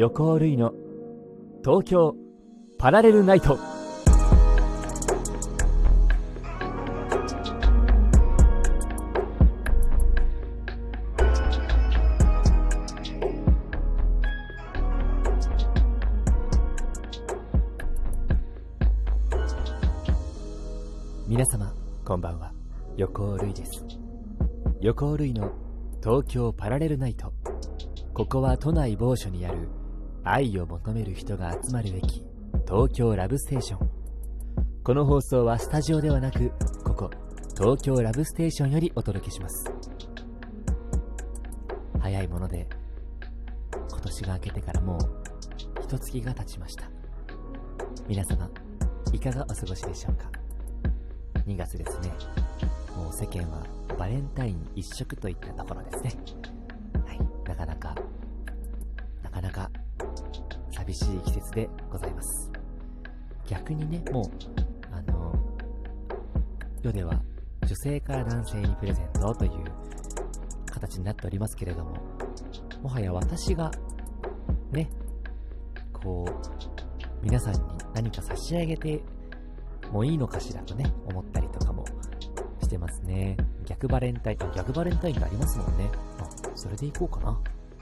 [0.00, 0.72] 横尾類の。
[1.64, 2.14] 東京
[2.78, 3.58] パラレルナイト。
[21.26, 21.74] 皆様
[22.04, 22.52] こんばんは。
[22.96, 23.84] 横尾類です。
[24.80, 25.50] 横尾類の
[26.00, 27.32] 東京パラレルナイト。
[28.14, 29.68] ここは都内某所にある
[30.30, 32.22] 愛を求める人が集まる駅
[32.66, 33.90] 東京ラブステーション。
[34.84, 36.52] この放送はスタジオではなく
[36.84, 37.10] ここ
[37.56, 39.72] 東京ラブステーションよりお届けします。
[41.98, 42.68] 早いもので
[43.90, 44.98] 今年が明けてからもう
[45.82, 46.90] 一月が経ちました。
[48.06, 48.50] 皆様
[49.12, 50.30] いかがお過ごしでしょうか
[51.46, 52.12] ？2月ですね。
[52.94, 53.64] もう世間は
[53.98, 56.12] バレンタイン一色といったところですね。
[57.06, 57.48] はい。
[57.48, 57.94] なかなか
[60.88, 62.50] 寂しい季節でございます。
[63.46, 64.24] 逆にねもう
[64.90, 65.34] あの
[66.82, 67.20] 世では
[67.66, 69.50] 女性から男性にプレゼントという
[70.70, 71.96] 形になっておりますけれども
[72.82, 73.70] もはや私が
[74.72, 74.88] ね
[75.92, 77.60] こう皆さんに
[77.94, 79.02] 何か差し上げて
[79.90, 81.84] もいいのかしらとね思ったりとかも
[82.62, 83.36] してますね。
[83.66, 85.90] 逆バレンタイン逆バレンタインってありますもんね。
[86.18, 87.38] あそれでいこうかな。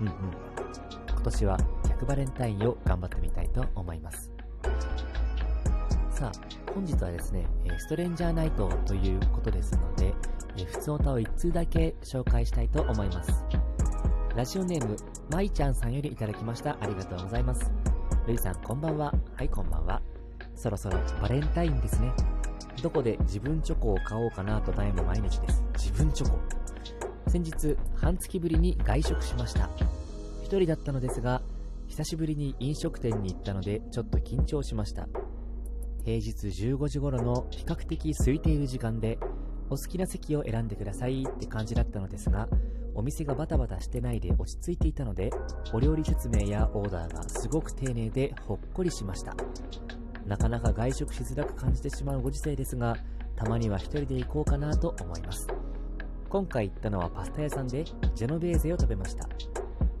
[0.00, 0.12] うんうん。
[1.08, 1.58] 今年は
[1.98, 4.30] 逆バレンタインを頑張ってみたいと思います。
[6.10, 7.44] さあ本日はですね
[7.76, 10.14] ストレンジャーナイトということですので
[10.64, 13.32] 普通歌を1通だけ紹介したいと思います。
[14.36, 14.96] ラジオネーム
[15.30, 16.76] まいちゃんさんよりいただきました。
[16.80, 17.68] ありがとうございます。
[18.28, 19.12] るいさんこんばんは。
[19.34, 20.00] はいこんばんは。
[20.54, 22.12] そろそろバレンタインですね。
[22.80, 25.64] どこで自分チョコを買おうかなと悩む毎日です。
[25.76, 26.38] 自分チョコ。
[27.26, 29.68] 先日半月ぶりに外食しました。
[30.44, 31.42] 一人だったのですが
[31.98, 35.08] 久しぶりに飲食店に行ったのでちょっと緊張しました。
[36.04, 39.18] 平日15時頃の比較的空いている時間で
[39.68, 42.46] お好きな席を選んでくださいって感じだったのですが
[42.94, 45.30] お店がバタバタしてないで落ち着いていたので
[45.72, 49.34] お料理説明やオーダーがすごく丁寧でほっこりしました。
[50.24, 52.96] なかなか外食しづらく感じてしまうご時世ですが
[53.34, 55.48] たまには一人で行こうかなと思います。
[56.28, 57.82] 今回行ったのはパスタ屋さんで
[58.14, 59.28] ジェノベーゼを食べました。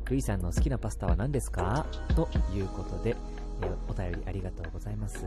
[0.08, 1.86] ルイさんの好きなパスタは何ですか？
[2.16, 3.14] ということで、
[3.60, 5.26] えお便りありがとうございます。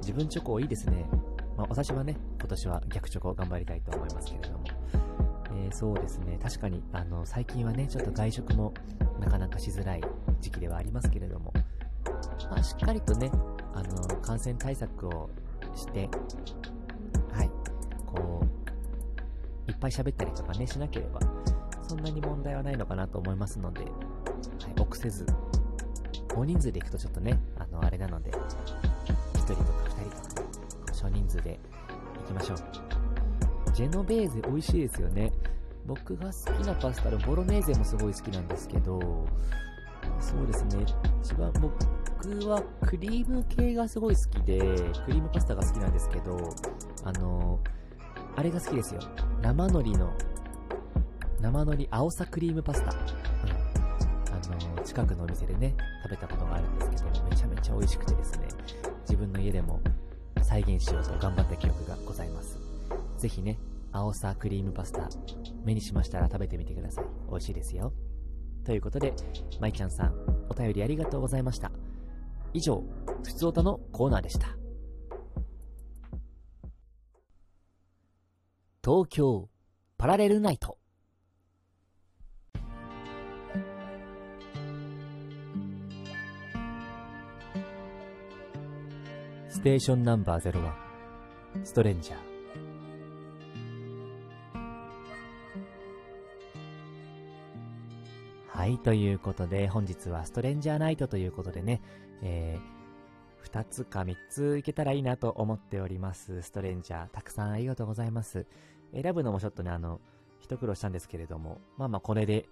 [0.00, 1.08] 自分チョコいいですね、
[1.56, 4.64] まあ、私はね今年は逆チョコ頑張りたいと思いますけれども。
[5.50, 6.38] えー、そうですね。
[6.42, 8.74] 確かにあの最近はねちょっと外食も
[9.18, 10.02] なかなかしづらい
[10.40, 11.52] 時期ではありますけれども、
[12.50, 13.30] まあ、しっかりとね
[13.74, 15.30] あの感染対策を
[15.74, 16.08] して
[17.32, 17.50] はい
[18.06, 18.44] こ
[19.66, 21.20] ういっぱい喋ったりとかねしなければ
[21.88, 23.90] そんなに問題はないのかなと思いますので、はい、
[24.78, 25.26] 臆せず
[26.36, 28.36] 大人数で行くとちょっとねあのあれなので1
[29.44, 29.62] 人とか
[29.96, 30.42] 2人と
[30.86, 31.58] か少人数で
[32.20, 32.58] 行きましょう
[33.78, 35.32] ジェノベーゼ美味しいですよね。
[35.86, 38.98] 僕が好きなパスタのボロネーゼもすごい好きなんですけど、
[40.20, 40.84] そうですね、
[41.22, 46.52] 一番僕はクリーム系がすごい好きで、クリームパスタが好きなんですけど、
[47.04, 47.60] あの、
[48.34, 49.00] あれが好きですよ。
[49.42, 50.12] 生海苔の、
[51.40, 52.90] 生海苔青さクリームパスタ。
[52.90, 52.98] うん。
[52.98, 58.48] あの、近くのお店でね、食べたことがあるんですけど、めちゃめちゃ美味しくてですね、
[59.02, 59.80] 自分の家でも
[60.42, 62.58] 再現しようと頑張った記憶がございます。
[63.18, 63.58] ぜひね、
[63.92, 65.08] 青さクリームパスタ、
[65.64, 67.04] 目にしましたら食べてみてください。
[67.30, 67.92] 美味しいですよ。
[68.64, 69.14] ということで、
[69.60, 70.14] まいちゃんさん、
[70.50, 71.70] お便りありがとうございました。
[72.52, 72.82] 以上、
[73.22, 74.48] ふつおたのコーナーでした。
[78.82, 79.48] 東京
[79.98, 80.78] パラレルナイト。
[89.50, 90.72] ステーションナンバー01
[91.64, 92.16] ストレンジャー
[98.46, 101.80] はい、ということで、本日はストレンジャーナイトということでね、
[102.22, 106.42] えー、2つか3ついけたらいいなと思っております。
[106.42, 108.46] ストレンジャー、たくさんありがとうございます。
[108.92, 110.00] 選ぶのもちょっとね、あの、
[110.40, 112.46] 一苦労したんですけれども、まあまあこれで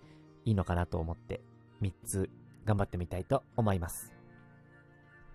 [0.46, 1.42] いいのかなと思って、
[1.82, 2.31] 3つ
[2.64, 4.14] 頑張ってみたいと思います。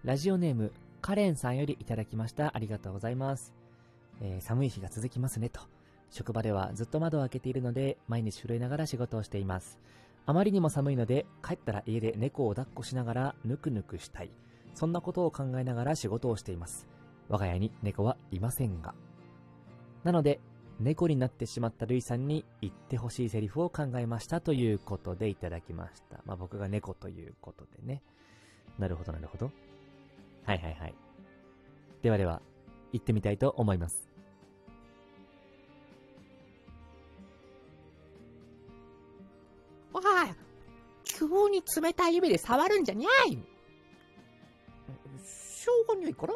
[0.04, 2.56] ラジオネーム、カレンさんよりいただきました。
[2.56, 3.54] ありがとうございます。
[4.22, 5.60] えー、寒い日が続きますねと。
[6.12, 9.80] 職場ではずっと窓を開けているので、毎日震えながら仕事をしています。
[10.28, 14.30] あまりにも寒いので、帰ったら家で猫を抱っこしながらぬくぬくしたい。
[14.76, 16.88] そんなことを考えながら仕事をしています。
[17.30, 18.94] 我が家に猫はいませんが。
[20.04, 20.40] なので、
[20.80, 26.22] 猫になってしまったルイさんに言ってほしいセリフを考えましたということでいただきました。
[26.26, 28.04] まあ僕が猫ということでね。
[28.78, 29.52] なるほどなるほど。
[30.46, 30.96] はいはいはい。
[32.02, 32.42] ではでは、
[32.92, 34.08] 行ってみたいと思います。
[39.94, 40.36] わあ、
[41.04, 43.34] 急に冷たい指で触るんじゃにゃい。
[45.24, 46.34] しょうがないから、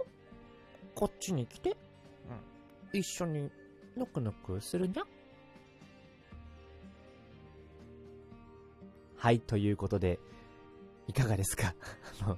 [0.94, 1.76] こっちに来て、
[2.92, 3.50] うん、一緒に
[3.96, 5.04] ぬくぬくするにゃ。
[9.18, 10.20] はい、ということで、
[11.08, 11.74] いかがですか？
[12.22, 12.38] あ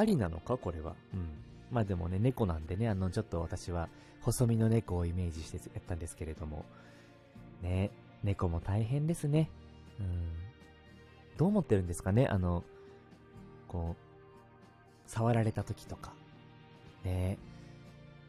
[0.00, 0.96] ありなのかこれは。
[1.14, 1.28] うん。
[1.70, 3.88] まあでもね、猫なんでね、あの、ちょっと私は、
[4.22, 6.64] 細身の猫をイメージしてやったんですけれども、
[7.62, 7.90] ね、
[8.22, 9.50] 猫も大変ですね。
[9.98, 10.32] うん。
[11.36, 12.64] どう思ってるんですかねあの、
[13.68, 16.12] こう、触られた時とか。
[17.04, 17.38] ね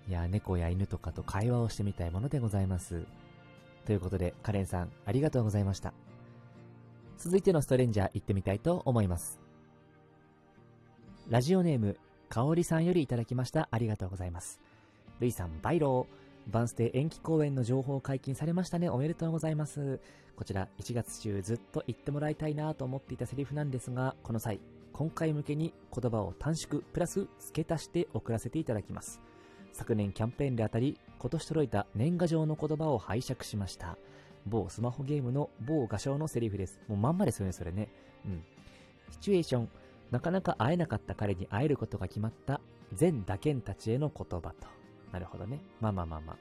[0.08, 3.06] いや、猫や犬とかと会話をしてみたいものでございます。
[3.86, 5.94] ということで、カレンさん、ありがとうございました。
[7.18, 9.40] 続いてのストレンジャー行ってみたいと思います。
[11.32, 11.96] ラジオネーム、
[12.28, 13.70] かおりさんよりいただきました。
[13.72, 14.60] ありがとうございます。
[15.22, 16.52] ルイさん、バイロー。
[16.52, 18.90] バンステ延期公演の情報解禁されましたね。
[18.90, 20.02] おめでとうございます。
[20.36, 24.60] こちら、1月中ずっと言ってもらいたいなと思っていたセリフなんですが、この際、
[24.92, 29.22] 今回向けに言葉を短縮、プラス付け足して送らせていただきます。
[29.72, 33.98] 昨年キャンペーンであたり、今年届いた年賀状の言葉を拝借しました。
[34.48, 36.82] 某スマホゲームの某画商のセリフです。
[36.90, 37.88] もうまんまですよね、それね。
[38.26, 38.44] うん。
[39.12, 39.70] シチュエーション、
[40.12, 42.62] なかなか会えなかった彼に会えることが決まった
[42.94, 44.68] 全打剣たちへの言葉と。
[45.12, 45.62] なるほどね。
[45.80, 46.38] まあまあまあまあ。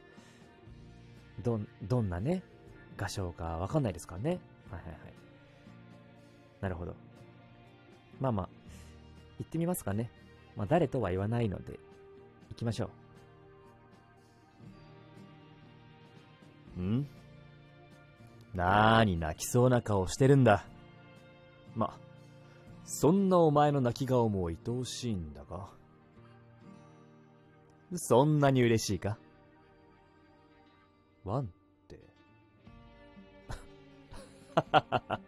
[1.42, 2.42] どん、どんなね、
[2.96, 4.40] 画商かわかんないですからね。
[4.70, 5.14] はいはいはい。
[6.60, 6.94] なるほど。
[8.20, 8.48] まあまあ、
[9.38, 10.10] 行ってみますかね。
[10.56, 11.78] まあ誰とは言わないので、
[12.50, 12.90] 行きましょ
[16.76, 16.80] う。
[16.82, 17.06] ん？
[18.54, 20.66] なーに泣きそうな顔してるんだ。
[21.74, 22.09] まあ、
[22.90, 25.68] そんなお前の泣き顔も愛おしいんだが。
[27.94, 29.16] そんなに嬉しいか？
[31.24, 31.46] ワンっ
[31.86, 32.00] て。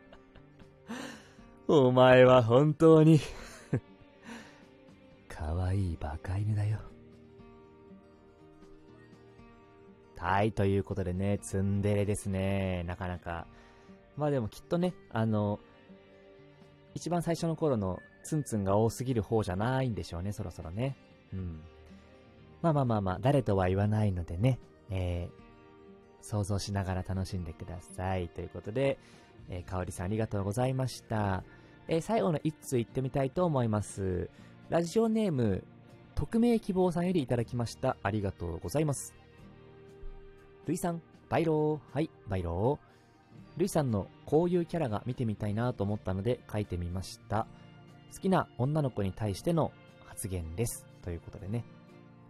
[1.69, 3.21] お前は本当に
[5.31, 6.81] 可愛いバカ犬だよ。
[10.19, 12.83] はい、ということでね、ツンデレですね。
[12.89, 13.47] なかなか。
[14.17, 15.61] まあでもきっとね、あの、
[16.95, 20.97] 一番最初の頃のツンツンが多すぎる方じゃないんでしょうね、そろそろね。
[21.33, 21.61] うん。
[22.61, 24.59] まあまあまあまあ、誰とは言わないのでね、
[24.91, 28.29] えー、想像しながら楽しんでください。
[28.29, 28.99] ということで、
[29.49, 31.43] えー、かおりさんありがとうございました。
[31.89, 34.31] えー、最後の一通行ってみたいと思います。
[34.69, 35.65] ラジオネーム、
[36.15, 37.97] 匿名希望さんよりいただきました。
[38.03, 39.15] ありがとうございます。
[40.67, 41.95] ルイさん、バイロー。
[41.95, 42.92] はい、バイロー。
[43.57, 47.47] ルイさんのこういうキャラが見てみたいなと思ったので書いてみました。
[48.13, 49.73] 好きな女の子に対しての
[50.07, 50.87] 発言です。
[51.03, 51.65] ということでね。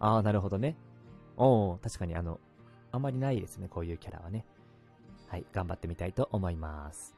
[0.01, 0.77] ああ、なるほどね。
[1.37, 2.41] おー、確かにあの、
[2.91, 4.45] あまりないですね、こういうキャラはね。
[5.29, 7.17] はい、頑張ってみたいと思います。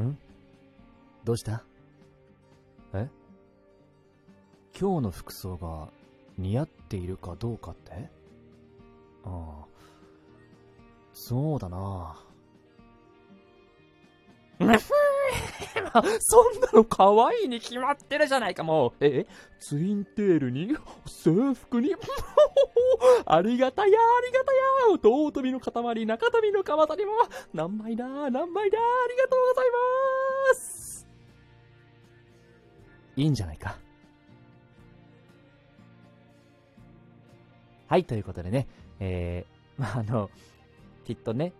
[0.00, 0.16] ん？
[1.24, 1.64] どうした？
[2.94, 3.08] え？
[4.78, 5.88] 今日の服装が
[6.38, 8.10] 似合っているかどうかって？
[9.24, 9.71] ああ。
[11.12, 12.16] そうだな。
[16.20, 18.92] そんなの可愛いに決まってるじゃないか、もう。
[19.00, 19.26] え
[19.58, 20.76] ツインテールに？
[21.06, 21.94] 制服に？
[23.26, 24.98] ありがたや、ありがたや。
[24.98, 27.12] 遠飛びの塊、中飛びの川谷も、
[27.52, 29.70] 何枚だ、何枚だ、ありがとうござい
[30.50, 31.08] ます。
[33.16, 33.76] いいんじゃないか。
[37.88, 38.66] はい、ということでね、
[39.00, 40.30] えー、まあ、あの、
[41.04, 41.52] きっとね、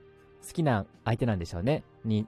[0.47, 1.85] 好きな相手なんでしょうね。
[2.05, 2.27] に、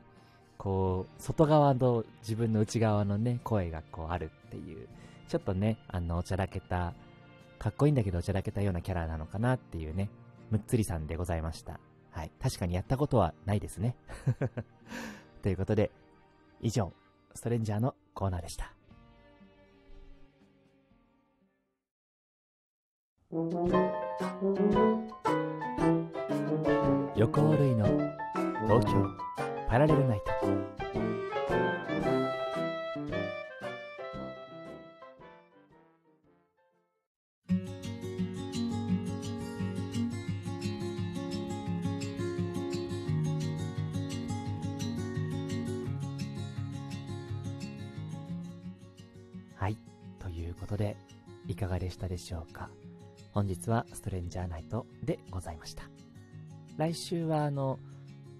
[0.56, 4.88] こう、外側の自分の内側のね、声がこうあるっていう、
[5.28, 6.94] ちょっとね、あの、おちゃらけた、
[7.58, 10.10] かっこいいんだけどおちゃらけたようなキャラなのかなっていうね、
[10.50, 11.80] むっつりさんでございました。
[12.10, 12.30] はい。
[12.40, 13.96] 確かにやったことはないですね。
[15.42, 15.90] ということで、
[16.60, 16.92] 以上、
[17.34, 18.72] ストレンジャーのコーナーでした。
[27.16, 27.86] 横尾類の
[28.66, 29.08] 東京
[29.68, 30.32] パラレルナイト
[49.56, 49.78] はい。
[50.18, 50.96] ということで、
[51.46, 52.68] いかがでしたでしょうか？
[53.30, 55.93] 本日はストレンジャーナイトでございました。
[56.76, 57.78] 来週はあの、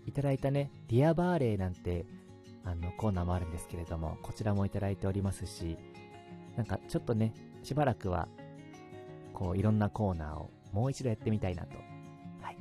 [0.07, 2.05] いただいたね、ディアバーレーなんて、
[2.64, 5.79] あの、コーナーもあるんですけれども、こちらもいただいておりますし、
[6.57, 8.29] なんかちょっとね、しばらくは、
[9.33, 11.76] こう、いろんなコーナーをもう一度やってみたいなと。
[12.41, 12.59] はい。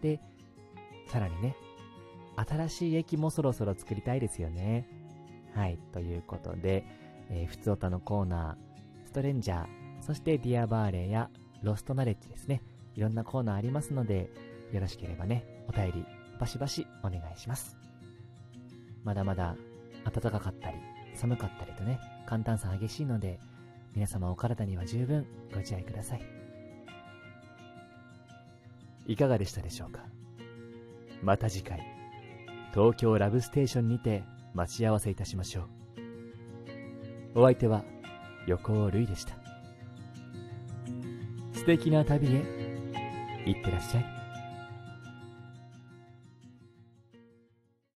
[0.00, 0.20] で、
[1.08, 1.56] さらにね、
[2.36, 4.86] 新しい駅もそろそろ作りたいですよね。
[5.54, 5.78] はい。
[5.92, 6.84] ということで、
[7.30, 9.66] えー、ふつおたのコーナー、ストレンジャー、
[10.00, 11.30] そしてディアバーレーや
[11.62, 12.62] ロストナレッジですね。
[12.94, 14.30] いろんなコーナーありますので、
[14.72, 16.04] よろしければね、お便り、
[16.38, 17.76] バシバシお願いします。
[19.04, 19.56] まだまだ
[20.04, 20.76] 暖かかったり、
[21.14, 23.40] 寒かったりとね、寒暖差激しいので、
[23.94, 26.22] 皆様お体には十分ご自愛ください。
[29.06, 30.04] いかがでしたでしょうか？
[31.22, 31.80] また次回、
[32.72, 34.22] 東京ラブステーションにて
[34.54, 35.62] 待ち合わせいたしましょ
[37.34, 37.40] う。
[37.40, 37.84] お相手は
[38.46, 39.34] 横尾るいでした。
[41.52, 42.38] 素敵な旅へ、
[43.46, 44.04] いってらっしゃい。